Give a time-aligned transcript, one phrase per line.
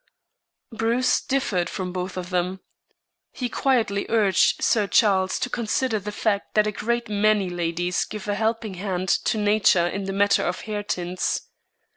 [0.71, 2.59] Bruce differed from both of them.
[3.31, 8.27] He quietly urged Sir Charles to consider the fact that a great many ladies give
[8.27, 11.41] a helping hand to Nature in the matter of hair tints.